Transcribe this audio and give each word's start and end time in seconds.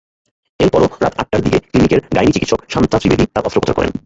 এরপরও 0.59 0.87
রাত 1.03 1.13
আটটার 1.21 1.41
দিকে 1.45 1.57
ক্লিনিকের 1.65 2.01
গাইনি 2.15 2.31
চিকিৎসক 2.35 2.59
শান্তা 2.73 2.97
ত্রিবেদী 2.99 3.25
তাঁর 3.25 3.47
অস্ত্রোপচার 3.47 3.77
করেন। 3.77 3.91